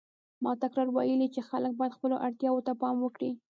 [0.43, 3.31] ما تکراراً ویلي چې خلک باید خپلو اړتیاوو ته پام وکړي.